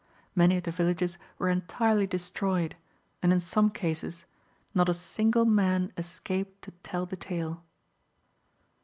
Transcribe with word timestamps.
Many 0.35 0.57
of 0.57 0.63
the 0.63 0.71
villages 0.71 1.19
were 1.37 1.49
entirely 1.49 2.07
destroyed, 2.07 2.75
and 3.21 3.31
in 3.31 3.39
some 3.39 3.69
cases 3.69 4.25
not 4.73 4.89
a 4.89 4.95
single 4.95 5.45
man 5.45 5.93
escaped 5.95 6.63
to 6.63 6.71
tell 6.81 7.05
the 7.05 7.15
tale. 7.15 7.61